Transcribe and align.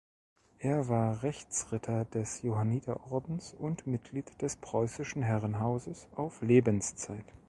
Er 0.57 0.89
war 0.89 1.21
Rechtsritter 1.21 2.05
des 2.05 2.41
Johanniterordens 2.41 3.53
und 3.53 3.85
Mitglied 3.85 4.41
des 4.41 4.55
Preußischen 4.55 5.21
Herrenhauses 5.21 6.07
auf 6.15 6.41
Lebenszeit. 6.41 7.25